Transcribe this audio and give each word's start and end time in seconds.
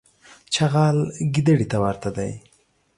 چغال 0.53 0.97
ګیدړي 1.33 1.65
ته 1.71 1.77
ورته 1.83 2.09
دی. 2.17 2.31